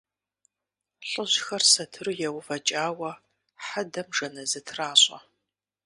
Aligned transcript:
Лӏыжьхэр 1.09 1.63
сатыру 1.71 2.13
еувэкӏауэ 2.27 3.11
хьэдэм 3.65 4.07
жэназы 4.15 4.61
тращӏэ. 4.67 5.17